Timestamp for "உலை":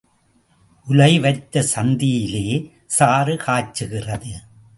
0.87-1.19